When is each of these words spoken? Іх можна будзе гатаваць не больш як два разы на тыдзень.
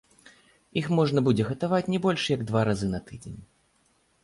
Іх 0.79 0.87
можна 0.99 1.23
будзе 1.27 1.43
гатаваць 1.51 1.83
не 1.95 2.01
больш 2.07 2.23
як 2.35 2.41
два 2.51 2.65
разы 2.73 2.91
на 2.97 3.05
тыдзень. 3.11 3.39